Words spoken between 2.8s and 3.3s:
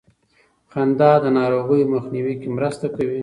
کوي.